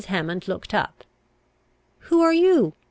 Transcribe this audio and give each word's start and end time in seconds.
Hammond 0.07 0.47
looked 0.47 0.73
up. 0.73 1.03
"Who 2.05 2.21
are 2.21 2.33
you?" 2.33 2.73